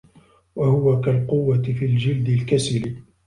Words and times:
وَهُوَ 0.55 1.01
كَالْقُوَّةِ 1.01 1.61
فِي 1.61 1.85
الْجِلْدِ 1.85 2.29
الْكَسِلِ 2.29 2.95